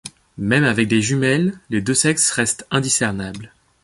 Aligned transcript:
Même 0.39 0.63
avec 0.63 0.87
des 0.87 0.99
jumelles, 0.99 1.59
les 1.69 1.79
deux 1.79 1.93
sexes 1.93 2.31
restent 2.31 2.65
indiscernables. 2.71 3.53